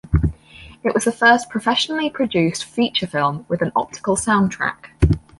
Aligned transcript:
It 0.83 0.95
was 0.95 1.05
the 1.05 1.11
first 1.11 1.47
professionally 1.51 2.09
produced 2.09 2.65
feature 2.65 3.05
film 3.05 3.45
with 3.47 3.61
an 3.61 3.71
optical 3.75 4.15
sound 4.15 4.51
track. 4.51 4.89